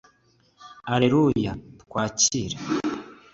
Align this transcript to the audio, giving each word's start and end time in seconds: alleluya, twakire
alleluya, 0.93 1.49
twakire 1.81 2.57